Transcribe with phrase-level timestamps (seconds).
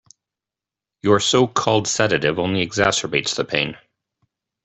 [1.03, 3.77] Your so-called sedative only exacerbates the pain.